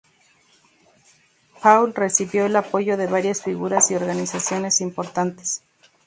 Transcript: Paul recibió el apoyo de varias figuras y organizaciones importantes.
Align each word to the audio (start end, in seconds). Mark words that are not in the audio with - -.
Paul 1.61 1.93
recibió 1.93 2.47
el 2.47 2.55
apoyo 2.55 2.97
de 2.97 3.05
varias 3.05 3.43
figuras 3.43 3.91
y 3.91 3.95
organizaciones 3.97 4.81
importantes. 4.81 5.61